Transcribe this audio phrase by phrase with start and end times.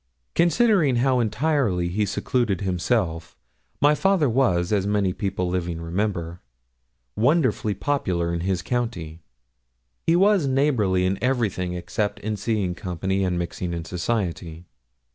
[0.33, 3.37] Considering how entirely he secluded himself,
[3.79, 6.41] my father was, as many people living remember,
[7.15, 9.21] wonderfully popular in his county.
[10.07, 14.65] He was neighbourly in everything except in seeing company and mixing in society.